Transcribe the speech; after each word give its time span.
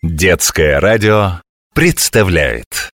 Детское 0.00 0.78
радио 0.78 1.40
представляет 1.74 2.88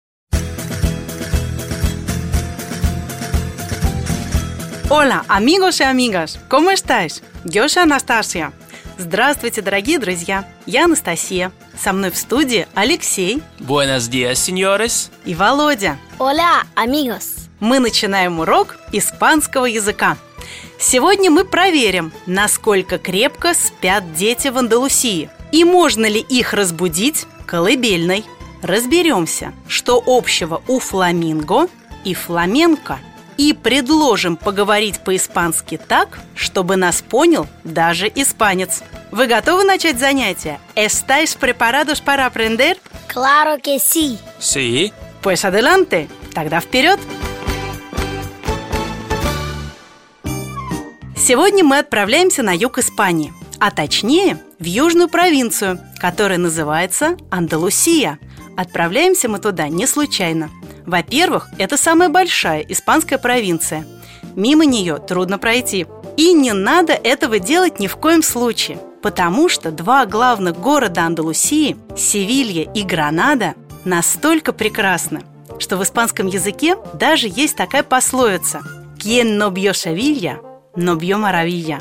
Hola, 4.89 5.25
amigos 5.27 5.81
y 5.81 5.83
amigas, 5.83 6.39
¿cómo 6.47 6.71
estáis? 6.71 7.21
Yo 7.43 7.67
soy 7.67 7.83
Анастасия. 7.83 8.53
Здравствуйте, 8.97 9.61
дорогие 9.61 9.99
друзья! 9.99 10.47
Я 10.65 10.85
Анастасия. 10.85 11.51
Со 11.77 11.91
мной 11.91 12.09
в 12.09 12.15
студии 12.15 12.67
Алексей 12.73 13.43
Buenos 13.59 14.07
días, 14.09 14.35
señores. 14.39 15.11
и 15.25 15.35
Володя. 15.35 15.97
Hola, 16.19 16.63
amigos. 16.75 17.49
Мы 17.59 17.79
начинаем 17.79 18.39
урок 18.39 18.77
испанского 18.93 19.65
языка. 19.65 20.15
Сегодня 20.79 21.29
мы 21.29 21.43
проверим, 21.43 22.13
насколько 22.27 22.97
крепко 22.97 23.53
спят 23.53 24.13
дети 24.13 24.47
в 24.47 24.57
Андалусии 24.57 25.29
и 25.53 25.63
можно 25.63 26.07
ли 26.07 26.19
их 26.19 26.53
разбудить 26.53 27.25
колыбельной. 27.45 28.25
Разберемся, 28.63 29.53
что 29.67 30.03
общего 30.05 30.61
у 30.67 30.79
фламинго 30.79 31.67
и 32.03 32.13
фламенко. 32.13 32.99
И 33.37 33.53
предложим 33.53 34.35
поговорить 34.35 34.99
по-испански 34.99 35.77
так, 35.77 36.19
чтобы 36.35 36.75
нас 36.75 37.01
понял 37.01 37.47
даже 37.63 38.11
испанец. 38.13 38.81
Вы 39.11 39.27
готовы 39.27 39.63
начать 39.63 39.99
занятие? 39.99 40.59
¿Estáis 40.75 41.35
preparados 41.35 42.01
para 42.01 42.25
aprender? 42.25 42.77
Claro 43.07 43.59
que 43.61 43.77
sí. 43.77 44.17
Sí. 44.39 44.91
Pues 45.21 45.45
adelante, 45.45 46.07
тогда 46.33 46.59
вперед! 46.61 46.99
Сегодня 51.15 51.63
мы 51.63 51.77
отправляемся 51.77 52.43
на 52.43 52.55
юг 52.55 52.79
Испании, 52.79 53.33
а 53.63 53.71
точнее 53.71 54.43
в 54.59 54.65
южную 54.65 55.07
провинцию, 55.07 55.79
которая 55.97 56.37
называется 56.37 57.15
Андалусия. 57.31 58.19
Отправляемся 58.57 59.29
мы 59.29 59.39
туда 59.39 59.69
не 59.69 59.87
случайно. 59.87 60.49
Во-первых, 60.85 61.47
это 61.57 61.77
самая 61.77 62.09
большая 62.09 62.59
испанская 62.59 63.17
провинция. 63.17 63.87
Мимо 64.35 64.65
нее 64.65 64.97
трудно 64.97 65.37
пройти. 65.37 65.85
И 66.17 66.33
не 66.33 66.51
надо 66.51 66.91
этого 66.91 67.39
делать 67.39 67.79
ни 67.79 67.87
в 67.87 67.95
коем 67.95 68.21
случае, 68.21 68.79
потому 69.01 69.47
что 69.47 69.71
два 69.71 70.05
главных 70.05 70.59
города 70.59 71.03
Андалусии, 71.03 71.77
Севилья 71.95 72.63
и 72.63 72.83
Гранада, 72.83 73.53
настолько 73.85 74.51
прекрасны, 74.51 75.21
что 75.57 75.77
в 75.77 75.83
испанском 75.83 76.27
языке 76.27 76.75
даже 76.95 77.29
есть 77.33 77.55
такая 77.55 77.83
пословица 77.83 78.59
«Quien 78.97 79.37
no 79.37 79.53
vio 79.53 79.71
Sevilla, 79.71 80.41
no 80.75 80.97
vio 80.99 81.17
maravilla, 81.17 81.79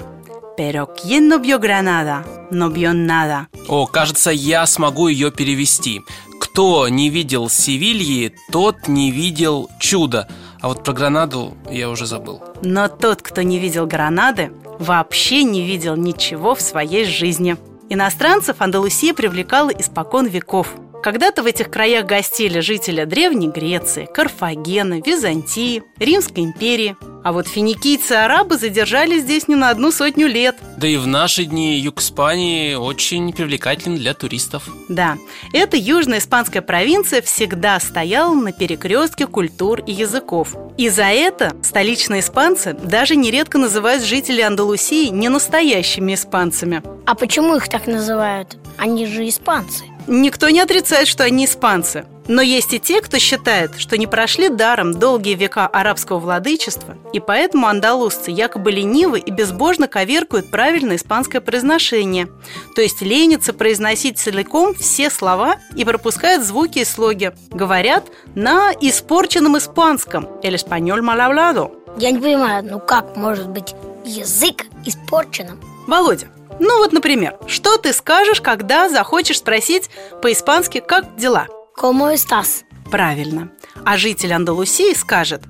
pero 0.57 0.89
quien 0.95 1.29
no 1.29 1.39
vio 1.39 1.59
Granada, 1.59 2.25
no 2.51 2.71
vio 2.71 2.93
nada». 2.93 3.49
О, 3.69 3.87
кажется, 3.87 4.31
я 4.31 4.67
смогу 4.67 5.09
ее 5.09 5.31
перевести. 5.31 6.03
Кто 6.41 6.89
не 6.89 7.09
видел 7.09 7.49
Севильи, 7.49 8.35
тот 8.51 8.89
не 8.89 9.11
видел 9.11 9.71
чуда. 9.79 10.29
А 10.61 10.69
вот 10.69 10.85
про 10.85 10.93
Гранаду 10.93 11.55
я 11.71 11.89
уже 11.89 12.07
забыл. 12.07 12.43
Но 12.63 12.89
тот, 12.89 13.23
кто 13.23 13.43
не 13.43 13.59
видел 13.59 13.87
Гранады, 13.87 14.53
вообще 14.79 15.45
не 15.45 15.63
видел 15.63 15.97
ничего 15.97 16.55
в 16.55 16.61
своей 16.61 17.05
жизни. 17.05 17.57
Иностранцев 17.89 18.57
Андалусия 18.61 19.13
привлекала 19.13 19.71
испокон 19.71 20.27
веков. 20.27 20.75
Когда-то 21.03 21.43
в 21.43 21.47
этих 21.47 21.69
краях 21.71 22.07
гостили 22.07 22.61
жители 22.61 23.05
Древней 23.05 23.49
Греции, 23.49 24.09
Карфагена, 24.13 25.01
Византии, 25.05 25.83
Римской 25.99 26.45
империи. 26.45 26.97
А 27.23 27.33
вот 27.33 27.47
финикийцы 27.47 28.15
и 28.15 28.17
арабы 28.17 28.57
задержались 28.57 29.23
здесь 29.23 29.49
не 29.49 29.55
на 29.55 29.71
одну 29.71 29.93
сотню 29.93 30.27
лет. 30.27 30.57
Да 30.77 30.89
и 30.89 30.97
в 30.97 31.07
наши 31.07 31.45
дни 31.45 31.79
юг 31.79 32.01
Испании 32.01 32.75
очень 32.75 33.33
привлекателен 33.33 33.97
для 33.97 34.15
туристов. 34.15 34.69
Да, 34.89 35.17
эта 35.53 35.77
южная 35.77 36.19
испанская 36.19 36.63
провинция 36.63 37.23
всегда 37.23 37.79
стояла 37.79 38.35
на 38.35 38.53
перекрестке 38.53 39.27
культур 39.27 39.81
и 39.87 39.93
языков. 39.93 40.57
И 40.77 40.89
за 40.89 41.05
это 41.05 41.55
столичные 41.63 42.21
испанцы 42.21 42.73
даже 42.75 43.15
нередко 43.15 43.59
называют 43.59 44.03
жителей 44.03 44.43
Андалусии 44.43 45.09
не 45.09 45.29
настоящими 45.29 46.15
испанцами. 46.15 46.83
А 47.07 47.15
почему 47.15 47.57
их 47.57 47.69
так 47.69 47.87
называют? 47.87 48.57
Они 48.79 49.07
же 49.07 49.29
испанцы. 49.29 49.85
Никто 50.07 50.49
не 50.51 50.61
отрицает, 50.61 51.07
что 51.07 51.25
они 51.25 51.45
испанцы. 51.45 52.05
Но 52.29 52.41
есть 52.41 52.73
и 52.73 52.79
те, 52.79 53.01
кто 53.01 53.19
считает, 53.19 53.79
что 53.79 53.99
не 53.99 54.07
прошли 54.07 54.49
даром 54.49 54.95
долгие 54.95 55.35
века 55.35 55.67
арабского 55.67 56.19
владычества, 56.19 56.97
и 57.13 57.21
поэтому 57.21 57.67
андалузцы 57.67 58.31
якобы 58.31 58.71
ленивы 58.71 59.19
и 59.19 59.31
безбожно 59.31 59.89
коверкуют 59.89 60.51
правильное 60.51 60.97
испанское 60.97 61.41
произношение, 61.41 62.29
то 62.75 62.83
есть 62.83 63.03
ленятся 63.03 63.53
произносить 63.53 64.19
целиком 64.19 64.75
все 64.75 65.11
слова 65.11 65.57
и 65.77 65.85
пропускают 65.85 66.45
звуки 66.45 66.81
и 66.81 66.85
слоги. 66.85 67.33
Говорят 67.51 68.05
на 68.35 68.73
испорченном 68.73 69.59
испанском 69.59 70.29
«el 70.43 70.55
español 70.55 71.01
mal 71.01 71.19
hablado». 71.19 71.73
Я 71.99 72.11
не 72.11 72.19
понимаю, 72.19 72.65
ну 72.65 72.81
как 72.81 73.17
может 73.17 73.49
быть 73.49 73.75
язык 74.05 74.67
испорченным? 74.87 75.61
Володя, 75.87 76.29
ну 76.59 76.79
вот, 76.79 76.93
например, 76.93 77.37
что 77.47 77.77
ты 77.77 77.93
скажешь, 77.93 78.41
когда 78.41 78.89
захочешь 78.89 79.39
спросить 79.39 79.91
по-испански 80.23 80.81
«как 80.81 81.17
дела»? 81.17 81.49
¿Cómo 81.77 82.11
estás? 82.11 82.65
Правильно. 82.91 83.51
А 83.85 83.97
житель 83.97 84.33
Андалусии 84.33 84.95
скажет 84.95 85.43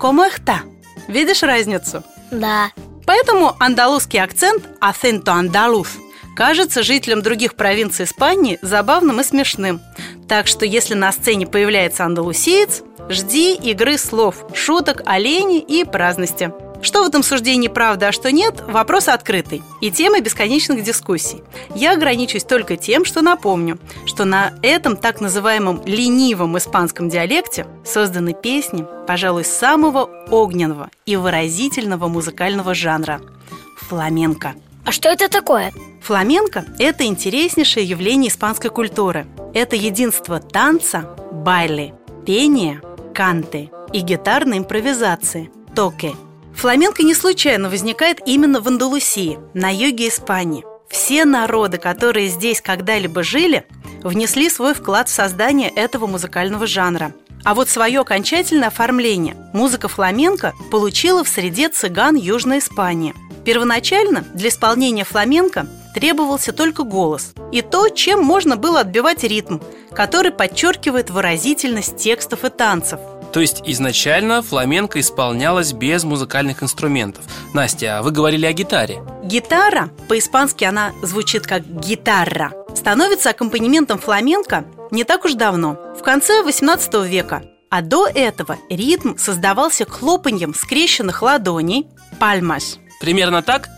«Como 0.00 0.24
está?» 0.24 0.62
Видишь 1.08 1.42
разницу? 1.42 2.02
Да. 2.30 2.70
Поэтому 3.06 3.54
андалузский 3.58 4.20
акцент 4.20 4.68
«acento 4.80 5.32
andaluz» 5.32 5.88
кажется 6.36 6.82
жителям 6.82 7.22
других 7.22 7.54
провинций 7.54 8.04
Испании 8.04 8.58
забавным 8.60 9.20
и 9.20 9.24
смешным. 9.24 9.80
Так 10.28 10.46
что 10.46 10.66
если 10.66 10.94
на 10.94 11.10
сцене 11.12 11.46
появляется 11.46 12.04
андалусиец, 12.04 12.82
жди 13.08 13.54
игры 13.54 13.96
слов, 13.96 14.44
шуток, 14.54 15.02
оленей 15.06 15.60
и 15.60 15.84
праздности. 15.84 16.52
Что 16.80 17.02
в 17.02 17.08
этом 17.08 17.22
суждении 17.22 17.68
правда, 17.68 18.08
а 18.08 18.12
что 18.12 18.30
нет, 18.30 18.62
вопрос 18.66 19.08
открытый 19.08 19.62
и 19.80 19.90
тема 19.90 20.20
бесконечных 20.20 20.84
дискуссий. 20.84 21.42
Я 21.74 21.92
ограничусь 21.92 22.44
только 22.44 22.76
тем, 22.76 23.04
что 23.04 23.20
напомню, 23.20 23.78
что 24.06 24.24
на 24.24 24.54
этом 24.62 24.96
так 24.96 25.20
называемом 25.20 25.82
ленивом 25.84 26.56
испанском 26.56 27.08
диалекте 27.08 27.66
созданы 27.84 28.32
песни, 28.32 28.86
пожалуй, 29.06 29.44
самого 29.44 30.08
огненного 30.30 30.90
и 31.04 31.16
выразительного 31.16 32.06
музыкального 32.06 32.74
жанра– 32.74 33.20
фламенко. 33.88 34.54
А 34.84 34.92
что 34.92 35.08
это 35.08 35.28
такое? 35.28 35.72
Фламенко– 36.02 36.64
это 36.78 37.04
интереснейшее 37.04 37.84
явление 37.84 38.30
испанской 38.30 38.70
культуры. 38.70 39.26
Это 39.52 39.74
единство 39.74 40.38
танца, 40.38 41.16
байли, 41.32 41.92
пения, 42.24 42.80
канты 43.14 43.70
и 43.92 44.00
гитарной 44.00 44.58
импровизации– 44.58 45.50
токе– 45.74 46.14
Фламенко 46.58 47.04
не 47.04 47.14
случайно 47.14 47.70
возникает 47.70 48.18
именно 48.26 48.60
в 48.60 48.66
Андалусии, 48.66 49.38
на 49.54 49.72
юге 49.72 50.08
Испании. 50.08 50.64
Все 50.88 51.24
народы, 51.24 51.78
которые 51.78 52.26
здесь 52.26 52.60
когда-либо 52.60 53.22
жили, 53.22 53.64
внесли 54.02 54.50
свой 54.50 54.74
вклад 54.74 55.08
в 55.08 55.12
создание 55.12 55.70
этого 55.70 56.08
музыкального 56.08 56.66
жанра. 56.66 57.14
А 57.44 57.54
вот 57.54 57.68
свое 57.68 58.00
окончательное 58.00 58.68
оформление 58.68 59.36
музыка 59.54 59.86
фламенко 59.86 60.52
получила 60.72 61.22
в 61.22 61.28
среде 61.28 61.68
цыган 61.68 62.16
Южной 62.16 62.58
Испании. 62.58 63.14
Первоначально 63.44 64.24
для 64.34 64.48
исполнения 64.48 65.04
фламенко 65.04 65.68
требовался 65.94 66.52
только 66.52 66.82
голос 66.82 67.34
и 67.52 67.62
то, 67.62 67.88
чем 67.88 68.20
можно 68.20 68.56
было 68.56 68.80
отбивать 68.80 69.22
ритм, 69.22 69.58
который 69.92 70.32
подчеркивает 70.32 71.08
выразительность 71.08 71.98
текстов 71.98 72.44
и 72.44 72.50
танцев– 72.50 72.98
То 73.32 73.40
есть 73.40 73.62
изначально 73.64 74.42
фламенко 74.42 75.00
исполнялась 75.00 75.72
без 75.72 76.04
музыкальных 76.04 76.62
инструментов. 76.62 77.24
Настя, 77.52 77.98
а 77.98 78.02
вы 78.02 78.10
говорили 78.10 78.46
о 78.46 78.52
гитаре. 78.52 79.02
Гитара, 79.22 79.90
по-испански 80.08 80.64
она 80.64 80.92
звучит 81.02 81.46
как 81.46 81.62
гитара, 81.66 82.52
становится 82.74 83.30
аккомпанементом 83.30 83.98
фламенко 83.98 84.64
не 84.90 85.04
так 85.04 85.24
уж 85.24 85.34
давно, 85.34 85.76
в 85.98 86.02
конце 86.02 86.42
18 86.42 86.94
века. 87.06 87.42
А 87.70 87.82
до 87.82 88.06
этого 88.06 88.56
ритм 88.70 89.16
создавался 89.18 89.84
хлопаньем 89.84 90.54
скрещенных 90.54 91.20
ладоней, 91.20 91.86
пальмас. 92.18 92.78
Примерно 93.00 93.42
так? 93.42 93.68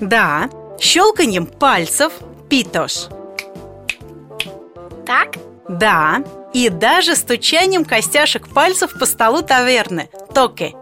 Да, 0.00 0.48
щелканьем 0.78 1.44
пальцев, 1.44 2.14
питош. 2.48 3.08
Так? 5.04 5.34
Да, 5.68 6.24
и 6.52 6.68
даже 6.68 7.16
стучанием 7.16 7.84
костяшек 7.84 8.48
пальцев 8.48 8.98
по 8.98 9.06
столу 9.06 9.42
таверны, 9.42 10.08
токе. 10.34 10.74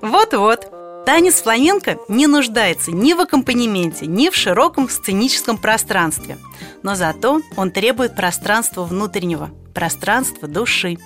Вот-вот, 0.00 1.04
танец 1.06 1.42
фламенко 1.42 1.98
не 2.08 2.26
нуждается 2.26 2.90
ни 2.90 3.14
в 3.14 3.20
аккомпанементе, 3.20 4.06
ни 4.06 4.30
в 4.30 4.34
широком 4.34 4.88
сценическом 4.88 5.58
пространстве. 5.58 6.38
Но 6.82 6.94
зато 6.94 7.40
он 7.56 7.70
требует 7.70 8.16
пространства 8.16 8.82
внутреннего, 8.84 9.50
пространства 9.74 10.48
души. 10.48 10.98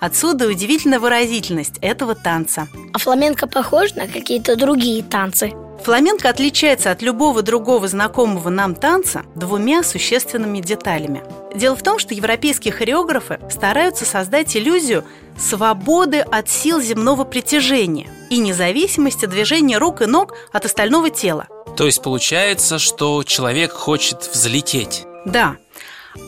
Отсюда 0.00 0.48
удивительная 0.48 0.98
выразительность 0.98 1.78
этого 1.80 2.14
танца. 2.14 2.68
А 2.92 2.98
фламенко 2.98 3.46
похож 3.46 3.94
на 3.94 4.06
какие-то 4.06 4.56
другие 4.56 5.02
танцы? 5.02 5.52
Фламенко 5.84 6.28
отличается 6.28 6.90
от 6.90 7.02
любого 7.02 7.42
другого 7.42 7.86
знакомого 7.86 8.48
нам 8.48 8.74
танца 8.74 9.22
двумя 9.34 9.82
существенными 9.82 10.60
деталями. 10.60 11.22
Дело 11.54 11.76
в 11.76 11.82
том, 11.82 11.98
что 11.98 12.14
европейские 12.14 12.72
хореографы 12.72 13.40
стараются 13.50 14.04
создать 14.04 14.56
иллюзию 14.56 15.04
свободы 15.38 16.20
от 16.20 16.48
сил 16.48 16.80
земного 16.80 17.24
притяжения 17.24 18.08
и 18.30 18.38
независимости 18.38 19.26
движения 19.26 19.78
рук 19.78 20.02
и 20.02 20.06
ног 20.06 20.34
от 20.52 20.64
остального 20.64 21.10
тела. 21.10 21.48
То 21.76 21.86
есть 21.86 22.02
получается, 22.02 22.78
что 22.78 23.22
человек 23.24 23.72
хочет 23.72 24.28
взлететь. 24.32 25.04
Да. 25.24 25.56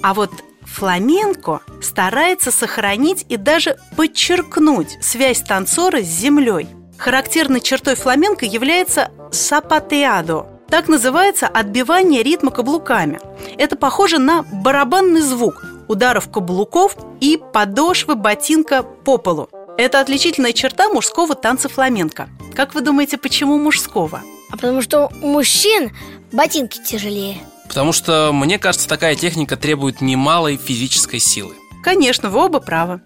А 0.02 0.14
вот 0.14 0.30
фламенко 0.62 1.60
старается 1.82 2.50
сохранить 2.50 3.26
и 3.28 3.36
даже 3.36 3.76
подчеркнуть 3.96 4.98
связь 5.02 5.42
танцора 5.42 6.02
с 6.02 6.06
землей. 6.06 6.68
Характерной 6.98 7.60
чертой 7.60 7.94
фламенко 7.94 8.44
является 8.44 9.10
сапатеадо. 9.32 10.46
Так 10.70 10.88
называется 10.88 11.48
отбивание 11.48 12.22
ритма 12.22 12.52
каблуками. 12.52 13.18
Это 13.58 13.76
похоже 13.76 14.18
на 14.18 14.42
барабанный 14.42 15.20
звук 15.20 15.64
ударов 15.88 16.30
каблуков 16.30 16.96
и 17.20 17.36
подошвы 17.52 18.14
ботинка 18.14 18.84
по 18.84 19.18
полу. 19.18 19.48
Это 19.76 20.00
отличительная 20.00 20.52
черта 20.52 20.88
мужского 20.88 21.34
танца 21.34 21.68
фламенко. 21.68 22.28
Как 22.54 22.74
вы 22.74 22.82
думаете, 22.82 23.18
почему 23.18 23.58
мужского? 23.58 24.22
А 24.50 24.52
потому 24.52 24.82
что 24.82 25.10
у 25.20 25.26
мужчин 25.26 25.90
ботинки 26.30 26.78
тяжелее 26.82 27.38
Потому 27.66 27.92
что, 27.92 28.30
мне 28.32 28.58
кажется, 28.58 28.88
такая 28.88 29.16
техника 29.16 29.56
требует 29.56 30.00
немалой 30.00 30.56
физической 30.56 31.18
силы. 31.18 31.54
Конечно, 31.82 32.28
вы 32.28 32.44
оба 32.44 32.60
правы. 32.60 33.00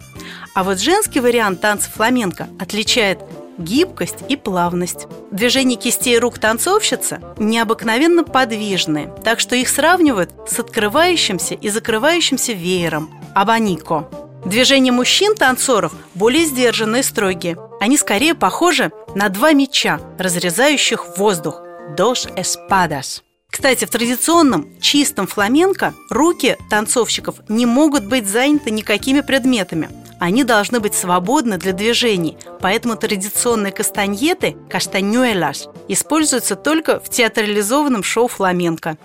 А 0.55 0.65
вот 0.65 0.81
женский 0.81 1.21
вариант 1.21 1.61
танца 1.61 1.91
фламенко 1.91 2.49
отличает 2.59 3.19
гибкость 3.59 4.19
и 4.29 4.37
плавность. 4.37 5.07
Движения 5.31 5.77
кистей 5.77 6.19
рук 6.19 6.39
танцовщицы 6.39 7.21
необыкновенно 7.39 8.25
подвижные, 8.25 9.13
так 9.23 9.41
что 9.41 9.57
их 9.57 9.69
сравнивают 9.69 10.31
с 10.49 10.59
открывающимся 10.59 11.55
и 11.55 11.69
закрывающимся 11.69 12.53
веером– 12.53 13.11
абанико. 13.35 14.09
Движения 14.45 14.93
мужчин-танцоров 14.93 15.93
более 16.15 16.45
сдержанные 16.45 17.01
и 17.01 17.05
строгие. 17.05 17.57
Они 17.81 17.97
скорее 17.97 18.35
похожи 18.35 18.93
на 19.15 19.29
два 19.31 19.53
меча, 19.53 20.01
разрезающих 20.19 21.17
воздух– 21.17 21.63
«dos 21.97 22.29
espadas». 22.37 23.23
Кстати, 23.51 23.85
в 23.85 23.91
традиционном 23.91 24.81
чистом 24.81 25.29
фламенко 25.29 25.95
руки 26.11 26.57
танцовщиков 26.69 27.37
не 27.49 27.67
могут 27.67 28.05
быть 28.05 28.27
заняты 28.27 28.73
никакими 28.73 29.21
предметами. 29.21 29.89
Они 30.25 30.43
должны 30.43 30.81
быть 30.81 30.95
свободны 30.95 31.59
для 31.59 31.75
движений, 31.75 32.39
поэтому 32.59 32.97
традиционные 32.97 33.73
кастаньеты– 33.73 34.57
кастаньюэлаш– 34.71 35.65
используются 35.89 36.57
только 36.57 36.99
в 36.99 37.11
театрализованном 37.11 38.03
шоу 38.03 38.27
фламенко. 38.29 38.97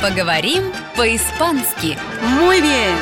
Поговорим 0.00 0.62
по-испански. 0.94 1.98
Muy 2.38 2.60
bien! 2.60 2.96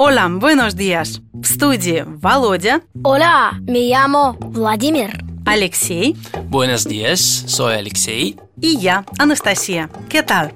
Hola, 0.00 0.26
buenos 0.28 0.74
días! 0.74 1.20
В 1.32 1.46
студии 1.46 2.02
Володя, 2.04 2.80
Hola, 3.04 3.52
me 3.68 3.88
llamo 3.88 4.36
Владимир 4.40 5.12
Алексей 5.46 6.16
Buenos 6.50 6.84
días, 6.84 7.44
soy 7.46 7.76
Алексей. 7.76 8.36
и 8.60 8.66
я, 8.66 9.04
Анастасия. 9.16 9.88
¿Qué 10.08 10.22
tal? 10.22 10.52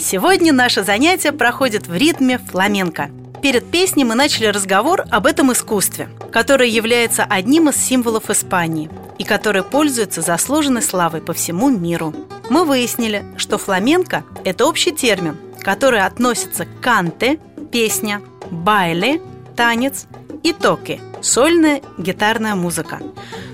Сегодня 0.00 0.52
наше 0.52 0.82
занятие 0.82 1.30
проходит 1.30 1.86
в 1.86 1.94
ритме 1.94 2.38
фламенко. 2.38 3.10
Перед 3.42 3.70
песней 3.70 4.04
мы 4.04 4.14
начали 4.14 4.46
разговор 4.46 5.04
об 5.10 5.24
этом 5.24 5.50
искусстве, 5.52 6.10
которое 6.30 6.68
является 6.68 7.24
одним 7.24 7.70
из 7.70 7.76
символов 7.76 8.28
Испании 8.28 8.90
и 9.18 9.24
которое 9.24 9.62
пользуется 9.62 10.20
заслуженной 10.20 10.82
славой 10.82 11.22
по 11.22 11.32
всему 11.32 11.70
миру. 11.70 12.14
Мы 12.50 12.64
выяснили, 12.64 13.24
что 13.38 13.56
фламенко– 13.56 14.24
это 14.44 14.66
общий 14.66 14.92
термин, 14.92 15.38
который 15.60 16.02
относится 16.02 16.66
к 16.66 16.80
канте– 16.80 17.38
песня, 17.72 18.20
байле– 18.50 19.22
танец 19.56 20.06
и 20.42 20.52
toque– 20.52 21.00
сольная 21.22 21.80
гитарная 21.96 22.54
музыка. 22.54 23.00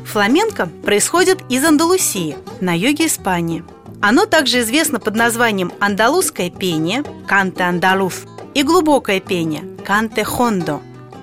Фламенко 0.05 0.67
происходит 0.85 1.43
из 1.49 1.65
Андалусии, 1.65 2.37
на 2.61 2.77
юге 2.77 3.07
Испании. 3.07 3.63
Оно 4.03 4.27
также 4.27 4.61
известно 4.61 4.99
под 4.99 5.15
названием 5.15 5.73
андалузское 5.79 6.51
пение– 6.51 7.05
cante 7.29 7.63
andaluz 7.63 8.25
и 8.57 8.63
глубокое 8.63 9.21
пение– 9.21 9.65
cante 9.85 10.25
jondo, 10.25 10.81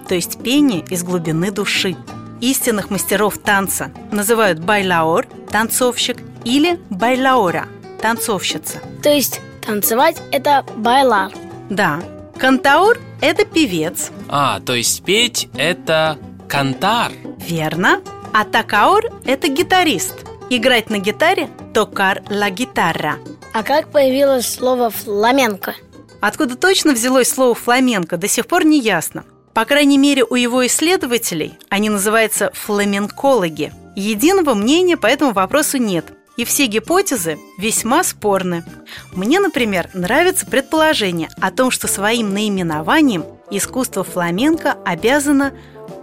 то 0.07 0.13
есть 0.13 0.37
пение 0.43 0.81
из 0.81 1.03
глубины 1.03 1.49
души. 1.49 1.95
Истинных 2.41 2.91
мастеров 2.91 3.39
танца 3.39 3.91
называют 4.11 4.59
bailaor– 4.59 5.25
танцовщик 5.51 6.17
или 6.45 6.79
bailaora– 6.91 7.65
танцовщица. 8.03 8.77
То 9.01 9.09
есть 9.09 9.41
танцевать 9.65 10.21
это 10.31 10.63
bailar 10.75 11.31
Да, 11.71 12.03
кантаур– 12.37 12.99
это 13.21 13.45
певец, 13.45 14.11
А, 14.29 14.59
то 14.59 14.75
есть 14.75 15.03
петь– 15.03 15.49
это 15.55 16.19
кантар. 16.47 17.11
верно, 17.39 18.01
а 18.31 18.45
такаор– 18.45 19.05
это 19.25 19.47
гитарист. 19.47 20.13
Играть 20.51 20.91
на 20.91 20.99
гитаре– 20.99 21.49
токар 21.73 22.21
ла 22.29 22.51
гитара. 22.51 23.15
А 23.55 23.63
как 23.63 23.89
появилось 23.91 24.47
слово 24.53 24.91
фламенко? 24.91 25.73
Откуда 26.23 26.55
точно 26.55 26.93
взялось 26.93 27.27
слово 27.27 27.53
«фламенко» 27.53 28.15
до 28.15 28.29
сих 28.29 28.47
пор 28.47 28.63
не 28.63 28.79
ясно. 28.79 29.25
По 29.53 29.65
крайней 29.65 29.97
мере, 29.97 30.23
у 30.23 30.35
его 30.35 30.65
исследователей 30.65 31.55
они 31.67 31.89
называются 31.89 32.49
фламенкологи. 32.53 33.73
Единого 33.97 34.53
мнения 34.53 34.95
по 34.95 35.07
этому 35.07 35.33
вопросу 35.33 35.79
нет, 35.79 36.13
и 36.37 36.45
все 36.45 36.67
гипотезы 36.67 37.39
весьма 37.57 38.05
спорны. 38.05 38.63
Мне, 39.11 39.41
например, 39.41 39.89
нравится 39.93 40.45
предположение 40.45 41.27
о 41.41 41.51
том, 41.51 41.71
что 41.71 41.89
своим 41.89 42.33
наименованием 42.33 43.25
искусство 43.51 44.05
фламенко 44.05 44.77
обязано 44.85 45.51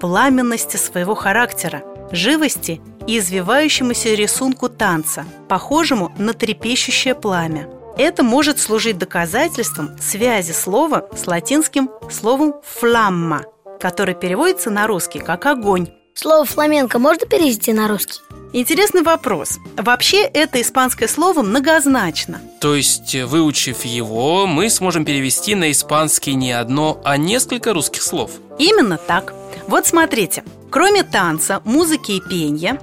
пламенности 0.03 0.77
своего 0.77 1.15
характера, 1.15 1.83
живости 2.13 2.83
и 3.07 3.17
извивающемуся 3.17 4.13
рисунку 4.13 4.69
танца, 4.69 5.25
похожему 5.49 6.13
на 6.19 6.35
трепещущее 6.35 7.15
пламя. 7.15 7.80
Это 7.97 8.23
может 8.23 8.59
служить 8.59 8.99
доказательством 8.99 9.97
связи 10.01 10.53
слова 10.53 11.09
с 11.15 11.27
латинским 11.27 11.91
словом 12.11 12.55
«фламма», 12.65 13.45
который 13.81 14.15
переводится 14.15 14.71
на 14.71 14.87
русский 14.87 15.19
как 15.19 15.47
«огонь». 15.47 15.89
Слово 16.15 16.45
фламенко 16.45 16.99
можно 16.99 17.27
перевести 17.27 17.73
на 17.73 17.89
русский? 17.89 18.21
Интересный 18.53 19.03
вопрос. 19.03 19.59
Вообще, 19.77 20.23
это 20.23 20.61
испанское 20.61 21.09
слово 21.09 21.43
многозначно. 21.43 22.41
То 22.61 22.75
есть, 22.75 23.15
э, 23.15 23.25
выучив 23.25 23.85
его, 23.85 24.47
мы 24.47 24.71
сможем 24.71 25.05
перевести 25.05 25.55
на 25.55 25.71
испанский 25.71 26.35
не 26.35 26.51
одно, 26.53 27.01
а 27.05 27.17
несколько 27.17 27.73
русских 27.73 28.03
слов. 28.03 28.33
Именно 28.59 28.99
так. 28.99 29.33
Вот 29.69 29.87
смотрите. 29.87 30.43
Кроме 30.69 31.05
танца, 31.05 31.63
музыки 31.65 32.13
и 32.13 32.21
пения, 32.21 32.81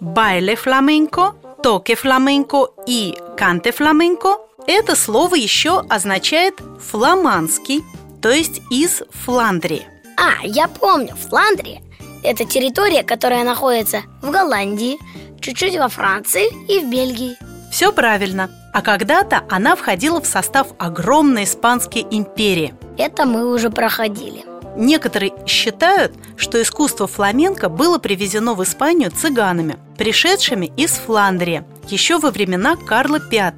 байле 0.00 0.56
фламенко, 0.56 1.34
токе 1.62 1.94
фламенко 1.94 2.68
и 2.86 3.14
канте 3.36 3.72
фламенко 3.72 4.36
это 4.66 4.94
слово 4.94 5.34
еще 5.34 5.80
означает 5.88 6.60
фламандский, 6.78 7.82
то 8.20 8.30
есть 8.30 8.60
из 8.70 9.02
Фландрии. 9.24 9.86
А, 10.16 10.46
я 10.46 10.68
помню, 10.68 11.14
Фландрия– 11.28 11.80
это 12.22 12.44
территория, 12.44 13.02
которая 13.02 13.42
находится 13.42 14.02
в 14.22 14.30
Голландии, 14.30 14.98
чуть-чуть 15.40 15.76
во 15.76 15.88
Франции 15.88 16.46
и 16.68 16.78
в 16.78 16.88
Бельгии 16.88 17.36
Все 17.72 17.92
правильно. 17.92 18.50
А 18.72 18.80
когда-то 18.80 19.44
она 19.50 19.74
входила 19.74 20.20
в 20.20 20.26
состав 20.26 20.68
огромной 20.78 21.44
испанской 21.44 22.06
империи. 22.10 22.74
Это 22.96 23.26
мы 23.26 23.52
уже 23.52 23.68
проходили 23.68 24.44
Некоторые 24.76 25.34
считают, 25.46 26.12
что 26.36 26.60
искусство 26.62 27.06
фламенко 27.06 27.68
было 27.68 27.98
привезено 27.98 28.54
в 28.54 28.62
Испанию 28.62 29.10
цыганами, 29.10 29.78
пришедшими 29.98 30.72
из 30.76 30.92
Фландрии 30.92 31.64
еще 31.90 32.18
во 32.18 32.30
времена 32.30 32.76
Карла 32.76 33.18
V 33.18 33.52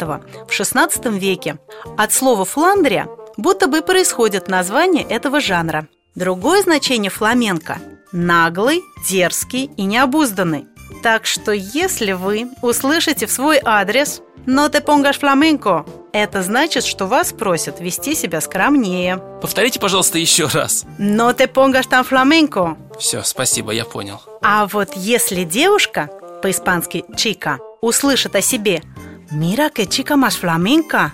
в 0.46 0.50
XVI 0.50 1.18
веке. 1.18 1.58
От 1.96 2.12
слова 2.12 2.44
«Фландрия» 2.44 3.08
будто 3.36 3.66
бы 3.66 3.82
происходит 3.82 4.48
название 4.48 5.04
этого 5.04 5.40
жанра. 5.40 5.88
Другое 6.14 6.62
значение 6.62 7.10
фламенко– 7.10 7.78
наглый, 8.12 8.82
дерзкий 9.08 9.70
и 9.76 9.84
необузданный. 9.84 10.66
Так 11.02 11.26
что 11.26 11.52
если 11.52 12.12
вы 12.12 12.48
услышите 12.62 13.26
в 13.26 13.32
свой 13.32 13.60
адрес 13.62 14.22
«No 14.46 14.70
te 14.70 14.84
pongas 14.84 15.20
flamenco», 15.20 15.86
это 16.12 16.42
значит, 16.42 16.84
что 16.84 17.06
вас 17.06 17.32
просят 17.32 17.80
вести 17.80 18.14
себя 18.14 18.40
скромнее. 18.40 19.16
Повторите, 19.42 19.80
пожалуйста, 19.80 20.18
еще 20.18 20.46
раз. 20.46 20.84
«No 20.98 21.34
te 21.36 21.50
pongas 21.50 21.88
tan 21.90 22.08
flamenco». 22.08 22.76
Все, 22.98 23.22
спасибо, 23.22 23.72
я 23.72 23.84
понял. 23.84 24.20
А 24.42 24.66
вот 24.66 24.90
если 24.94 25.44
девушка, 25.44 26.08
по-испански 26.42 27.04
чика, 27.16 27.58
услышит 27.84 28.34
о 28.36 28.40
себе 28.40 28.82
«Mira 29.30 29.70
que 29.72 29.86
chica 29.86 30.16
más 30.16 30.36
flamenca», 30.40 31.10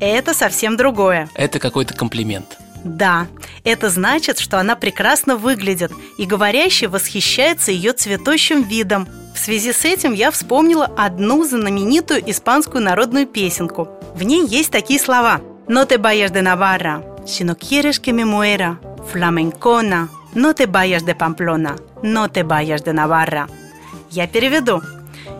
это 0.00 0.34
совсем 0.34 0.76
другое. 0.76 1.28
Это 1.34 1.58
какой-то 1.58 1.94
комплимент. 1.94 2.58
Да, 2.84 3.28
Это 3.62 3.90
значит, 3.90 4.40
что 4.40 4.58
она 4.58 4.74
прекрасно 4.74 5.36
выглядит, 5.36 5.92
и 6.18 6.26
говорящий 6.26 6.88
восхищается 6.88 7.70
ее 7.70 7.92
цветущим 7.92 8.64
видом. 8.64 9.06
В 9.36 9.38
связи 9.38 9.72
с 9.72 9.84
этим 9.84 10.12
я 10.12 10.32
вспомнила 10.32 10.90
одну 10.96 11.44
знаменитую 11.44 12.28
испанскую 12.28 12.82
народную 12.82 13.26
песенку. 13.26 13.88
В 14.16 14.24
ней 14.24 14.44
есть 14.44 14.72
такие 14.72 14.98
слова 14.98 15.40
«No 15.68 15.86
te 15.86 15.96
vayas 15.96 16.32
de 16.32 16.42
Navarra, 16.42 17.04
si 17.24 17.44
no 17.44 17.54
quieres 17.54 18.00
que 18.00 18.12
me 18.12 18.24
muera, 18.24 18.80
flamencona, 19.12 20.08
no 20.34 20.52
te 20.52 20.66
vayas 20.66 21.04
de 21.04 21.14
Pamplona, 21.14 21.76
no 22.02 22.28
te 22.28 22.42
vayas 22.42 22.82
de 22.82 22.92
Navarra». 22.92 23.46
Я 24.10 24.26
переведу. 24.26 24.82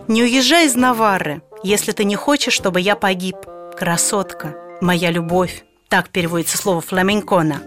«Не 0.08 0.22
уезжай 0.22 0.66
из 0.66 0.74
Наварры, 0.74 1.42
если 1.62 1.92
ты 1.92 2.04
не 2.04 2.16
хочешь, 2.16 2.54
чтобы 2.54 2.80
я 2.80 2.96
погиб. 2.96 3.36
Красотка, 3.76 4.54
моя 4.80 5.10
любовь». 5.10 5.64
Так 5.88 6.08
переводится 6.08 6.58
слово 6.58 6.80
«фламенкона». 6.80 7.62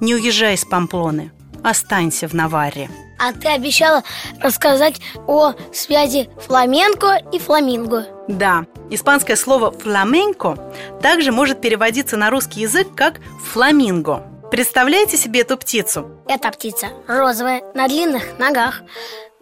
Не 0.00 0.14
уезжай 0.14 0.54
из 0.54 0.64
Памплоны, 0.64 1.32
останься 1.64 2.28
в 2.28 2.34
Наварре. 2.34 2.88
А 3.18 3.32
ты 3.32 3.48
обещала 3.48 4.02
рассказать 4.40 5.00
о 5.26 5.54
связи 5.72 6.28
фламенко 6.46 7.22
и 7.32 7.38
фламинго. 7.38 8.06
Да, 8.28 8.66
испанское 8.90 9.36
слово 9.36 9.70
«фламенко» 9.72 10.58
также 11.02 11.32
может 11.32 11.60
переводиться 11.60 12.16
на 12.16 12.30
русский 12.30 12.60
язык 12.60 12.94
как 12.94 13.20
«фламинго». 13.52 14.22
Представляете 14.50 15.16
себе 15.16 15.40
эту 15.40 15.56
птицу? 15.56 16.08
Эта 16.28 16.50
птица 16.50 16.88
розовая, 17.08 17.62
на 17.74 17.88
длинных 17.88 18.38
ногах, 18.38 18.82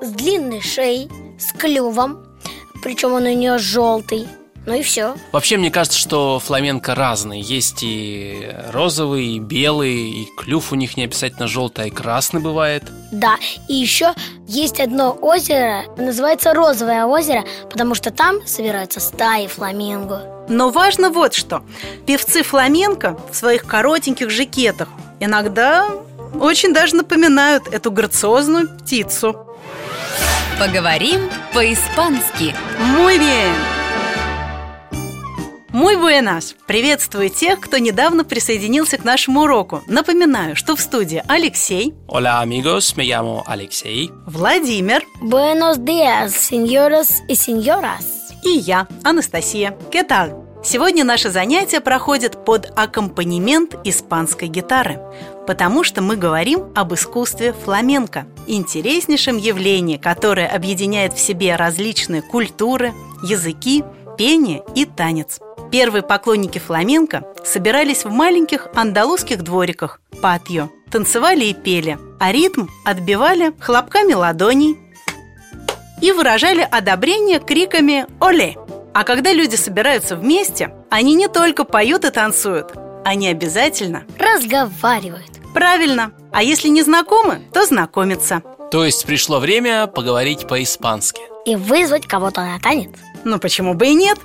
с 0.05 0.11
длинной 0.11 0.61
шеей, 0.61 1.09
с 1.39 1.53
клювом, 1.53 2.25
причем 2.83 3.13
он 3.13 3.25
у 3.25 3.35
нее 3.35 3.59
желтый. 3.59 4.27
Ну 4.67 4.75
и 4.75 4.83
все. 4.83 5.15
Вообще, 5.33 5.59
мне 5.59 5.71
кажется, 5.71 5.99
что 5.99 6.39
фламенко 6.39 6.95
разные. 6.95 7.43
Есть 7.43 7.83
и 7.83 8.51
розовый, 8.73 9.27
и 9.27 9.39
белый, 9.39 10.23
и 10.23 10.29
клюв 10.39 10.73
у 10.73 10.75
них 10.75 10.97
не 10.97 11.05
обязательно 11.05 11.47
желтый, 11.47 11.85
а 11.85 11.89
и 11.89 11.91
красный 11.91 12.41
бывает. 12.41 12.83
Да, 13.13 13.37
и 13.69 13.75
еще 13.75 14.15
есть 14.47 14.81
одно 14.81 15.13
озеро, 15.21 15.85
называется 15.99 16.55
Розовое 16.55 17.05
озеро, 17.05 17.45
потому 17.71 17.95
что 17.95 18.11
там 18.11 18.47
собираются 18.47 19.01
стаи 19.01 19.49
фламинго. 19.49 20.47
Но 20.49 20.71
важно 20.71 21.11
вот 21.11 21.35
что. 21.35 21.63
Певцы 22.07 22.43
фламенко 22.43 23.19
в 23.31 23.37
своих 23.37 23.67
коротеньких 23.67 24.31
жакетах 24.31 24.89
иногда 25.21 25.91
очень 26.41 26.73
даже 26.73 26.97
напоминают 26.97 27.69
эту 27.69 27.91
грациозную 27.91 28.69
птицу. 28.69 29.47
Поговорим 30.59 31.21
по-испански. 31.53 32.55
Muy 32.97 33.19
bien! 33.19 33.55
Muy 35.73 35.97
buenas! 35.97 36.55
Приветствую 36.69 37.29
тех, 37.31 37.59
кто 37.61 37.79
недавно 37.79 38.25
присоединился 38.25 38.97
к 38.97 39.05
нашему 39.05 39.43
уроку. 39.43 39.83
Напоминаю, 39.89 40.55
что 40.55 40.77
в 40.77 40.81
студии 40.81 41.23
Алексей, 41.27 41.93
Hola 42.07 42.41
amigos, 42.41 42.95
me 42.97 43.05
llamo 43.05 43.43
Alexei. 43.47 44.11
Владимир 44.27 45.03
Buenos 45.21 45.85
días, 45.85 46.33
señoras 46.33 47.23
y 47.29 47.35
señoras. 47.35 48.05
и 48.45 48.51
я, 48.59 48.87
Анастасия. 49.03 49.77
¿Qué 49.91 50.05
tal? 50.05 50.35
Сегодня 50.63 51.05
наше 51.05 51.31
занятие 51.31 51.81
проходит 51.81 52.43
под 52.45 52.73
аккомпанемент 52.75 53.77
испанской 53.85 54.49
гитары, 54.49 54.99
потому 55.47 55.85
что 55.85 56.03
мы 56.03 56.17
говорим 56.17 56.73
об 56.75 56.95
искусстве 56.95 57.53
фламенко, 57.53 58.27
интереснейшем 58.47 59.37
явлении, 59.37 59.97
которое 59.97 60.47
объединяет 60.47 61.15
в 61.15 61.21
себе 61.21 61.57
различные 61.57 62.23
культуры, 62.23 62.93
языки, 63.23 63.85
пение 64.17 64.63
и 64.75 64.85
танец. 64.85 65.41
Первые 65.71 66.03
поклонники 66.03 66.59
фламенко 66.59 67.25
собирались 67.45 68.05
в 68.05 68.11
маленьких 68.11 68.69
андалузских 68.75 69.43
двориках, 69.43 70.01
патио, 70.23 70.71
танцевали 70.91 71.47
и 71.47 71.55
пели, 71.55 71.99
а 72.21 72.31
ритм 72.31 72.67
отбивали 72.85 73.53
хлопками 73.59 74.13
ладоней 74.13 74.79
и 76.01 76.13
выражали 76.13 76.67
одобрение 76.71 77.41
криками 77.41 78.07
«Оле!». 78.21 78.57
А 78.93 79.03
когда 79.03 79.33
люди 79.33 79.57
собираются 79.57 80.15
вместе, 80.17 80.73
они 80.91 81.15
не 81.15 81.27
только 81.27 81.65
поют 81.65 82.05
и 82.05 82.11
танцуют, 82.11 82.73
они 83.05 83.29
обязательно 83.29 84.05
Разговаривают. 84.19 85.31
Правильно. 85.53 86.13
А 86.33 86.43
если 86.43 86.69
не 86.69 86.83
знакомы, 86.83 87.43
то 87.53 87.65
знакомятся. 87.65 88.43
То 88.71 88.85
есть 88.85 89.07
пришло 89.07 89.39
время 89.39 89.87
поговорить 89.87 90.49
по-испански. 90.49 91.21
И 91.47 91.55
вызвать 91.55 92.07
кого-то 92.07 92.41
на 92.41 92.59
танец. 92.59 92.91
Ну 93.25 93.39
почему 93.39 93.75
бы 93.75 93.87
и 93.87 93.95
нет? 93.95 94.19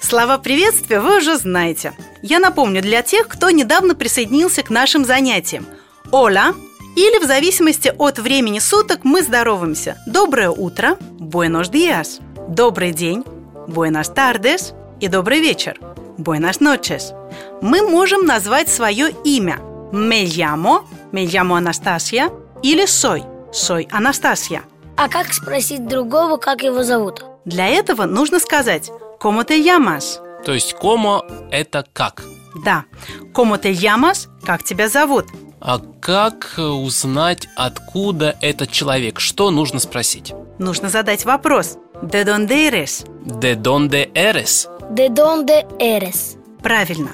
Слова 0.00 0.38
приветствия 0.38 1.00
вы 1.00 1.18
уже 1.18 1.36
знаете. 1.36 1.94
Я 2.22 2.38
напомню 2.38 2.80
для 2.80 3.02
тех, 3.02 3.26
кто 3.26 3.50
недавно 3.50 3.94
присоединился 3.94 4.62
к 4.62 4.70
нашим 4.70 5.04
занятиям. 5.04 5.66
Оля 6.12 6.54
или 6.96 7.22
в 7.22 7.26
зависимости 7.26 7.92
от 7.98 8.18
времени 8.18 8.58
суток 8.58 9.00
мы 9.04 9.22
здороваемся. 9.22 9.98
Доброе 10.06 10.50
утро, 10.50 10.96
buenos 11.18 11.70
días. 11.70 12.20
Добрый 12.48 12.92
день, 12.92 13.24
buenas 13.66 14.14
tardes. 14.14 14.74
И 15.00 15.08
добрый 15.08 15.40
вечер, 15.40 15.78
buenas 16.16 16.60
noches. 16.60 17.17
Мы 17.60 17.82
можем 17.82 18.24
назвать 18.24 18.68
свое 18.68 19.10
имя. 19.24 19.58
Me 19.92 20.24
llamo 20.26 21.56
Анастасия 21.56 22.30
или 22.62 22.84
soy, 22.84 23.22
soy 23.52 23.88
Анастасия. 23.90 24.62
А 24.96 25.08
как 25.08 25.32
спросить 25.32 25.86
другого, 25.86 26.36
как 26.36 26.62
его 26.62 26.82
зовут? 26.82 27.24
Для 27.44 27.68
этого 27.68 28.04
нужно 28.04 28.40
сказать 28.40 28.90
«Cómo 29.20 29.44
te 29.44 29.58
llamas?» 29.62 30.20
То 30.44 30.52
есть 30.52 30.74
комо– 30.74 31.24
это 31.50 31.84
как? 31.92 32.24
Да, 32.64 32.84
«Cómo 33.32 33.58
te 33.58 33.72
llamas?»– 33.72 34.28
«Как 34.44 34.62
тебя 34.62 34.88
зовут?» 34.88 35.26
А 35.60 35.80
как 36.00 36.54
узнать, 36.56 37.48
откуда 37.56 38.36
этот 38.40 38.70
человек? 38.70 39.18
Что 39.18 39.50
нужно 39.50 39.80
спросить? 39.80 40.32
Нужно 40.58 40.88
задать 40.88 41.24
вопрос 41.24 41.76
«De 42.02 42.24
dónde 42.24 42.68
eres?» 42.68 43.04
De 43.24 43.54
donde 43.54 44.10
eres? 44.14 44.68
De 44.90 45.08
donde 45.08 45.66
eres? 45.78 46.36
Правильно. 46.62 47.10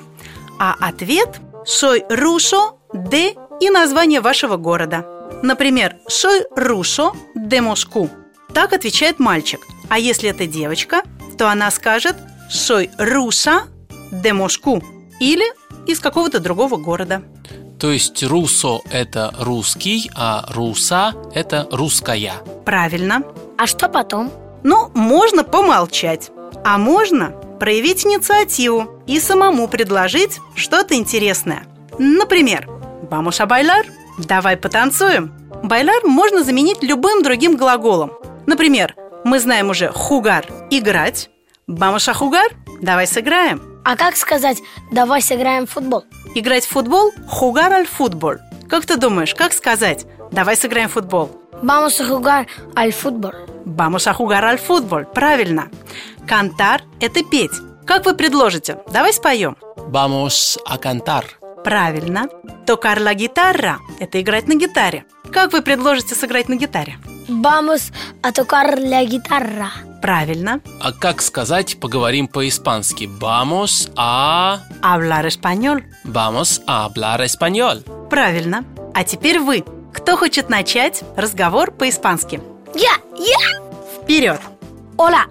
А 0.67 0.77
ответ 0.81 1.29
«Soy 1.67 2.03
ruso 2.09 2.79
de» 2.95 3.37
и 3.61 3.69
название 3.69 4.23
вашего 4.23 4.57
города. 4.57 5.05
Например, 5.43 5.97
«Soy 6.09 6.41
ruso 6.57 7.13
de 7.37 7.61
Moscú». 7.61 8.09
Так 8.55 8.73
отвечает 8.73 9.19
мальчик. 9.19 9.61
А 9.91 9.99
если 9.99 10.31
это 10.31 10.47
девочка, 10.47 11.03
то 11.37 11.51
она 11.51 11.71
скажет 11.71 12.17
«Soy 12.51 12.89
rusa 12.97 13.65
de 14.11 14.33
Moscú» 14.33 14.83
или 15.21 15.45
из 15.87 16.01
какого-то 16.01 16.41
другого 16.41 16.77
города. 16.77 17.21
То 17.79 17.91
есть 17.91 18.23
русо– 18.23 18.81
это 18.91 19.35
русский, 19.39 20.11
а 20.15 20.47
руса– 20.49 21.13
это 21.35 21.69
русская. 21.73 22.37
Правильно. 22.65 23.23
А 23.59 23.67
что 23.67 23.91
потом? 23.91 24.33
Ну, 24.63 24.91
можно 24.95 25.45
помолчать, 25.45 26.31
а 26.65 26.79
можно 26.79 27.35
проявить 27.65 28.05
инициативу 28.05 29.03
и 29.07 29.19
самому 29.19 29.69
предложить 29.69 30.39
что-то 30.55 30.97
интересное. 30.97 31.65
Например, 31.99 32.69
«Vamos 33.11 33.41
a 33.41 33.47
bailar»– 33.47 33.87
«Давай 34.19 34.59
потанцуем». 34.59 35.33
«Байляр» 35.63 36.05
можно 36.05 36.45
заменить 36.45 36.83
любым 36.83 37.23
другим 37.23 37.57
глаголом. 37.57 38.13
Например, 38.45 38.95
мы 39.25 39.41
знаем 39.41 39.71
уже 39.71 39.89
«хугар»– 39.89 40.47
«играть», 40.71 41.31
«Vamos 41.67 42.07
a 42.07 42.13
jugar»– 42.13 42.53
«Давай 42.83 43.07
сыграем». 43.07 43.63
А 43.83 43.97
как 43.97 44.17
сказать 44.17 44.59
«давай 44.93 45.23
сыграем 45.23 45.67
в 45.67 45.71
футбол»? 45.71 46.05
Играть 46.35 46.67
в 46.67 46.69
футбол– 46.69 47.13
«jugar 47.41 47.73
al 47.73 47.89
fútbol». 47.89 48.41
Как 48.69 48.85
ты 48.85 48.99
думаешь, 48.99 49.35
как 49.35 49.55
сказать 49.55 50.05
«Давай 50.31 50.59
сыграем 50.59 50.91
в 50.91 50.93
футбол»? 50.93 51.31
Vamos 51.63 51.99
a 51.99 52.05
jugar 52.05 52.47
al 52.75 52.93
fútbol. 52.93 53.33
Vamos 53.65 54.07
a 54.07 54.13
jugar 54.13 54.45
al 54.45 54.59
fútbol. 54.59 55.07
Правильно. 55.07 55.71
Кантар– 56.27 56.83
это 57.01 57.23
петь. 57.23 57.53
Как 57.87 58.07
вы 58.07 58.15
предложите? 58.15 58.79
Давай 58.93 59.13
споем. 59.13 59.57
Vamos 59.77 60.59
a 60.67 60.79
cantar. 60.79 61.25
Правильно. 61.63 62.29
Tocar 62.67 62.99
la 62.99 63.15
guitarra– 63.15 63.79
это 64.01 64.21
играть 64.21 64.49
на 64.49 64.55
гитаре. 64.55 65.05
Как 65.33 65.53
вы 65.53 65.63
предложите 65.63 66.15
сыграть 66.15 66.49
на 66.49 66.57
гитаре? 66.57 66.97
Vamos 67.29 67.93
a 68.23 68.33
tocar 68.33 68.79
la 68.79 69.05
guitarra. 69.05 69.69
Правильно. 70.01 70.61
А 70.81 70.93
как 70.93 71.23
сказать 71.23 71.79
«поговорим 71.81 72.29
по-испански»? 72.29 73.05
Vamos 73.05 73.91
a... 73.97 74.61
Hablar 74.83 75.27
español. 75.27 75.83
Vamos 76.05 76.63
a 76.67 76.87
hablar 76.87 77.21
español. 77.23 77.83
Правильно. 78.11 78.65
А 78.95 79.05
теперь 79.05 79.41
вы. 79.41 79.65
Кто 79.93 80.17
хочет 80.17 80.49
начать 80.51 81.03
разговор 81.17 81.71
по-испански? 81.71 82.41
Я, 82.75 82.93
я. 83.17 84.03
Вперед! 84.03 84.41
Hola, 84.97 85.25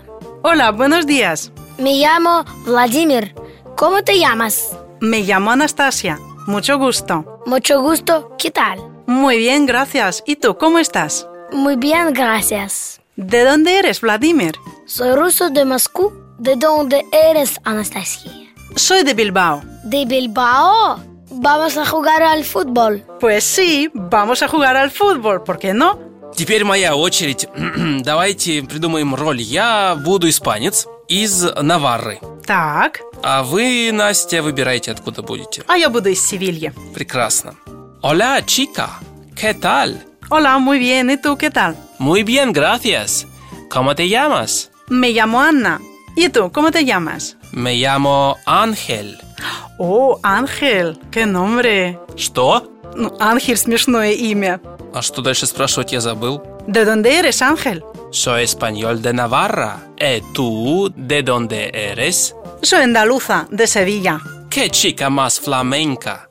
Hola, 0.43 0.71
buenos 0.71 1.05
días. 1.05 1.51
me 1.77 1.93
llamo 1.95 2.43
Vladimir. 2.65 3.33
¿Cómo 3.77 4.03
te 4.03 4.19
llamas? 4.19 4.77
Me 4.99 5.21
llamo 5.21 5.51
Anastasia. 5.51 6.19
Mucho 6.47 6.77
gusto. 6.77 7.41
Mucho 7.45 7.81
gusto. 7.81 8.35
¿Qué 8.37 8.51
tal? 8.51 8.79
Muy 9.07 9.37
bien, 9.37 9.65
gracias. 9.65 10.23
¿Y 10.25 10.35
tú, 10.35 10.57
cómo 10.57 10.79
estás? 10.79 11.27
Muy 11.51 11.75
bien, 11.75 12.13
gracias. 12.13 13.01
¿De 13.15 13.43
dónde 13.43 13.77
eres, 13.79 14.01
Vladimir? 14.01 14.55
Soy 14.85 15.15
ruso 15.15 15.49
de 15.49 15.65
Moscú. 15.65 16.11
¿De 16.39 16.55
dónde 16.55 17.05
eres, 17.11 17.59
Anastasia? 17.63 18.31
Soy 18.75 19.03
de 19.03 19.13
Bilbao. 19.13 19.61
¿De 19.83 20.05
Bilbao? 20.05 20.99
Vamos 21.31 21.77
a 21.77 21.85
jugar 21.85 22.21
al 22.21 22.43
fútbol. 22.43 23.03
Pues 23.19 23.43
sí, 23.43 23.89
vamos 23.93 24.43
a 24.43 24.47
jugar 24.47 24.75
al 24.75 24.91
fútbol, 24.91 25.43
¿por 25.43 25.57
qué 25.57 25.73
no? 25.73 25.99
Теперь 26.35 26.63
моя 26.63 26.95
очередь. 26.95 27.47
Давайте 28.03 28.63
придумаем 28.63 29.13
роль. 29.15 29.41
Я 29.41 29.95
буду 30.03 30.27
испанец 30.29 30.87
из 31.07 31.43
Наварры. 31.61 32.19
Так, 32.45 32.99
А 33.21 33.43
вы, 33.43 33.91
Настя, 33.93 34.41
выбирайте, 34.41 34.91
откуда 34.91 35.21
будете. 35.21 35.63
а 35.67 35.77
я 35.77 35.89
буду 35.89 36.09
из 36.09 36.25
Севильи. 36.27 36.73
Прекрасно. 36.93 37.55
Hola, 38.01 38.41
chica. 38.45 38.89
¿Qué 39.35 39.53
tal? 39.53 40.01
Hola, 40.29 40.57
muy 40.59 40.77
bien, 40.79 41.09
¿y 41.09 41.17
tú 41.17 41.37
qué 41.37 41.49
tal? 41.49 41.75
Muy 41.99 42.23
bien, 42.23 42.51
gracias. 42.51 43.25
¿Cómo 43.69 43.95
te 43.95 44.09
llamas? 44.09 44.69
Me 44.89 45.11
llamo 45.11 45.39
Anna. 45.39 45.79
¿Y 46.17 46.27
tú, 46.29 46.51
cómo 46.51 46.71
te 46.71 46.83
llamas? 46.83 47.37
Me 47.53 47.75
llamo 47.75 48.37
Ángel. 48.45 49.17
О, 49.79 50.19
Ангел, 50.21 50.97
qué 51.11 51.25
nombre. 51.25 51.97
Что? 52.17 52.69
Ну, 52.95 53.15
Ангель 53.19 53.57
смешное 53.57 54.11
имя. 54.11 54.59
А 54.93 55.01
что 55.01 55.21
дальше 55.21 55.47
спрашивать 55.47 55.91
я 55.91 55.99
забыл? 56.01 56.41
¿De 56.67 56.85
dónde 56.85 57.17
eres, 57.17 57.41
Ángel? 57.41 57.83
Soy 58.11 58.43
español 58.43 59.01
de 59.01 59.11
Navarra. 59.13 59.79
¿Y 59.97 60.21
tú 60.33 60.91
de 60.95 61.23
dónde 61.23 61.71
eres? 61.73 62.35
Soy 62.61 62.83
andaluza, 62.83 63.47
de 63.49 63.65
Sevilla. 63.67 64.19
¿Qué 64.49 64.69
chica 64.69 65.09
más 65.09 65.39
flamenca? 65.39 66.29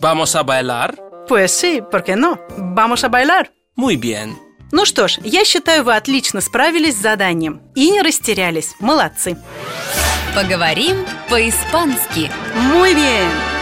¿Vamos 0.00 0.34
a 0.34 0.42
bailar? 0.42 0.96
Pues 1.28 1.50
sí, 1.52 1.82
¿por 1.90 2.02
qué 2.02 2.16
no? 2.16 2.40
Vamos 2.56 3.04
a 3.04 3.08
bailar. 3.08 3.52
Muy 3.74 3.96
bien. 3.96 4.38
Ну 4.72 4.84
что 4.84 5.06
ж, 5.06 5.18
я 5.22 5.44
считаю, 5.44 5.84
вы 5.84 5.94
отлично 5.94 6.40
справились 6.40 6.96
с 6.96 7.02
заданием 7.02 7.60
и 7.74 7.90
не 7.90 8.02
растерялись. 8.02 8.74
Молодцы. 8.80 9.36
Поговорим 10.34 11.04
по-испански. 11.28 12.30
Muy 12.72 12.94
bien. 12.94 13.55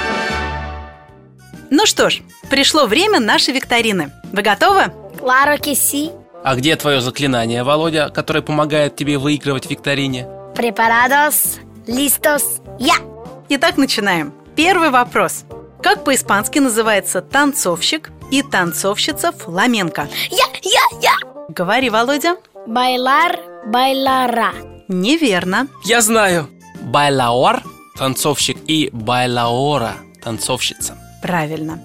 Ну 1.76 1.86
что 1.86 2.08
ж, 2.08 2.20
пришло 2.50 2.86
время 2.86 3.18
нашей 3.18 3.52
викторины. 3.52 4.12
Вы 4.32 4.42
готовы? 4.42 4.92
Claro 5.20 5.58
que 5.60 5.74
sí. 5.74 6.12
А 6.44 6.54
где 6.54 6.76
твое 6.76 7.00
заклинание, 7.00 7.64
Володя, 7.64 8.10
которое 8.10 8.42
помогает 8.42 8.94
тебе 8.94 9.18
выигрывать 9.18 9.66
в 9.66 9.70
викторине? 9.70 10.24
Preparados, 10.54 11.58
listos, 11.88 12.62
ya. 12.78 12.94
Итак, 13.48 13.76
начинаем. 13.76 14.32
Первый 14.54 14.90
вопрос. 14.90 15.46
Как 15.82 16.04
по-испански 16.04 16.60
называется 16.60 17.20
танцовщик 17.20 18.12
и 18.30 18.42
танцовщица 18.42 19.32
фламенко? 19.32 20.08
Ya, 20.30 20.46
ya, 20.62 21.00
ya. 21.02 21.48
Говори, 21.48 21.90
Володя. 21.90 22.36
Bailar, 22.68 23.40
bailará. 23.66 24.52
Неверно. 24.86 25.66
Я 25.84 26.02
знаю. 26.02 26.48
Байлаор– 26.82 27.64
танцовщик 27.98 28.58
и 28.68 28.90
байлаора– 28.92 29.96
танцовщица. 30.22 30.96
Правильно. 31.24 31.80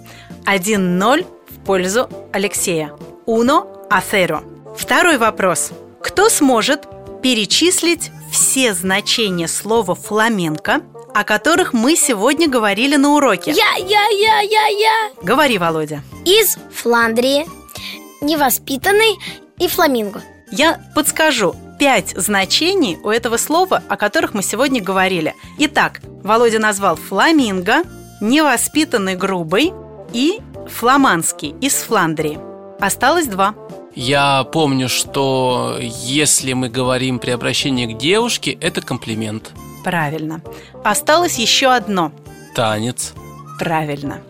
1-0 0.46 1.26
в 1.48 1.66
пользу 1.66 2.10
Алексея. 2.34 2.92
Uno 3.26 3.88
a 3.90 4.02
cero. 4.02 4.44
Второй 4.78 5.18
вопрос. 5.18 5.72
Кто 6.04 6.28
сможет 6.28 6.86
перечислить 7.24 8.12
все 8.34 8.74
значения 8.74 9.48
слова 9.48 9.96
фламенко, 9.96 10.82
о 11.14 11.24
которых 11.24 11.72
мы 11.72 11.96
сегодня 11.96 12.50
говорили 12.50 12.98
на 12.98 13.12
уроке? 13.16 13.52
Я, 13.52 13.78
я, 13.78 14.10
я, 14.10 14.42
я, 14.42 14.68
я. 14.68 15.12
Говори, 15.22 15.58
Володя. 15.58 16.02
Из 16.26 16.58
Фландрии, 16.74 17.46
невоспитанный 18.20 19.18
и 19.58 19.70
фламинго. 19.70 20.22
Я 20.52 20.82
подскажу 20.94 21.56
пять 21.80 22.10
значений 22.10 22.98
у 23.02 23.10
этого 23.10 23.38
слова, 23.38 23.82
о 23.88 23.96
которых 23.96 24.34
мы 24.34 24.44
сегодня 24.44 24.84
говорили. 24.84 25.34
Итак, 25.60 26.02
Володя 26.24 26.60
назвал 26.60 26.98
фламинго, 26.98 27.84
невоспитанный 28.22 29.16
грубый 29.16 29.74
и 30.14 30.40
фламандский 30.68 31.56
из 31.62 31.76
Фландрии. 31.76 32.40
Осталось 32.80 33.28
два. 33.28 33.56
Я 33.96 34.44
помню, 34.44 34.88
что 34.88 35.78
если 35.80 36.54
мы 36.54 36.70
говорим 36.70 37.20
при 37.20 37.32
обращении 37.32 37.86
к 37.86 37.98
девушке, 37.98 38.52
это 38.52 38.82
комплимент. 38.82 39.52
Правильно. 39.84 40.42
Осталось 40.84 41.38
еще 41.38 41.68
одно. 41.68 42.12
Танец. 42.56 43.14
Правильно. 43.58 44.22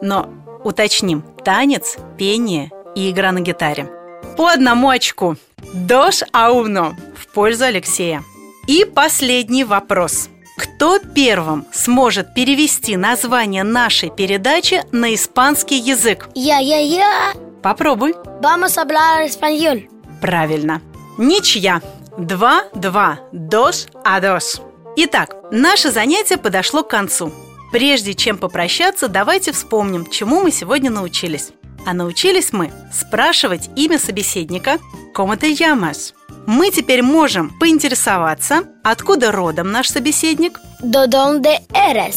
Но 0.00 0.30
уточним. 0.64 1.22
Танец, 1.44 1.96
пение 2.16 2.70
и 2.94 3.10
игра 3.10 3.32
на 3.32 3.40
гитаре. 3.40 3.88
По 4.36 4.48
одному 4.48 4.88
очку. 4.88 5.36
Дош 5.74 6.22
ауно 6.32 6.96
в 7.16 7.26
пользу 7.32 7.64
Алексея. 7.64 8.22
И 8.66 8.84
последний 8.84 9.64
вопрос. 9.64 10.28
Кто 10.60 10.98
первым 10.98 11.66
сможет 11.72 12.34
перевести 12.34 12.94
название 12.94 13.62
нашей 13.62 14.10
передачи 14.10 14.82
на 14.92 15.14
испанский 15.14 15.78
язык? 15.78 16.28
Я, 16.34 16.58
я, 16.58 16.80
я. 16.80 17.32
Попробуй. 17.62 18.12
Vamos 18.42 18.76
a 18.76 18.84
hablar 18.84 19.26
español. 19.26 19.88
Правильно. 20.20 20.82
Ничья. 21.16 21.80
2-2. 22.18 23.16
Дос 23.32 23.88
а 24.04 24.20
дос. 24.20 24.60
Итак, 24.96 25.34
наше 25.50 25.90
занятие 25.90 26.36
подошло 26.36 26.82
к 26.82 26.90
концу. 26.90 27.32
Прежде 27.72 28.12
чем 28.12 28.36
попрощаться, 28.36 29.08
давайте 29.08 29.52
вспомним, 29.52 30.10
чему 30.10 30.42
мы 30.42 30.50
сегодня 30.50 30.90
научились. 30.90 31.52
А 31.86 31.94
научились 31.94 32.52
мы 32.52 32.70
спрашивать 32.92 33.70
имя 33.76 33.98
собеседника 33.98 34.78
«Cómo 35.16 35.38
te 35.38 35.54
llamas?». 35.54 36.12
Мы 36.46 36.70
теперь 36.70 37.02
можем 37.02 37.50
поинтересоваться, 37.58 38.64
откуда 38.82 39.32
родом 39.32 39.70
наш 39.72 39.88
собеседник. 39.88 40.58
¿De 40.82 41.06
dónde 41.06 41.58
eres? 41.72 42.16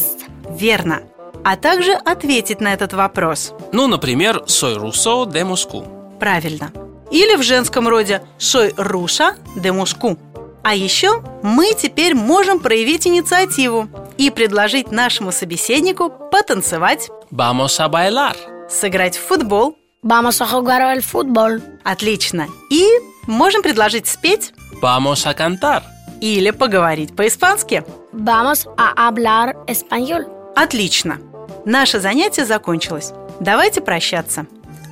Верно. 0.58 1.02
А 1.44 1.56
также 1.56 1.92
ответить 1.92 2.60
на 2.60 2.72
этот 2.72 2.94
вопрос. 2.94 3.52
Ну, 3.72 3.86
например, 3.86 4.44
«Soy 4.46 4.76
ruso 4.78 5.26
de 5.26 5.42
Moscú». 5.44 5.84
Правильно. 6.18 6.72
Или 7.10 7.36
в 7.36 7.42
женском 7.42 7.86
роде 7.86 8.22
«Soy 8.38 8.72
руша 8.76 9.36
de 9.56 9.70
Moscú». 9.72 10.16
А 10.62 10.74
еще 10.74 11.22
мы 11.42 11.74
теперь 11.74 12.14
можем 12.14 12.58
проявить 12.58 13.06
инициативу 13.06 13.86
и 14.16 14.30
предложить 14.30 14.90
нашему 14.90 15.30
собеседнику 15.30 16.10
потанцевать, 16.32 17.10
Vamos 17.30 17.78
a 17.78 17.88
bailar. 17.88 18.34
сыграть 18.70 19.18
в 19.18 19.26
футбол. 19.26 19.76
Vamos 20.02 20.40
a 20.40 20.46
jugar 20.46 20.80
al 20.80 21.02
fútbol. 21.02 21.60
Отлично. 21.82 22.46
И 22.70 22.86
можем 23.26 23.62
предложить 23.62 24.06
спеть 24.06 24.52
Vamos 24.82 25.26
a 25.26 25.34
cantar. 25.34 25.82
или 26.20 26.50
поговорить 26.50 27.14
по-испански. 27.16 27.82
Vamos 28.12 28.66
a 28.78 29.08
hablar 29.08 29.54
español. 29.66 30.26
Отлично. 30.56 31.18
Наше 31.66 32.00
занятие 32.00 32.44
закончилось. 32.44 33.12
Давайте 33.40 33.80
прощаться. 33.80 34.46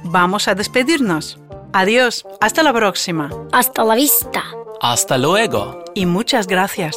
Vamos 0.04 0.48
a 0.48 0.54
despedirnos. 0.54 1.38
Adiós. 1.72 2.24
Hasta 2.40 2.62
la 2.62 2.72
próxima. 2.72 3.30
Hasta 3.52 3.84
la 3.84 3.94
vista. 3.94 4.42
Hasta 4.80 5.16
luego. 5.16 5.84
Y 5.94 6.06
muchas 6.06 6.46
gracias. 6.46 6.96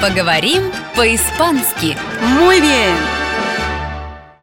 Поговорим 0.00 0.62
по-испански. 0.94 1.96
Muy 2.40 2.60
bien. 2.60 3.27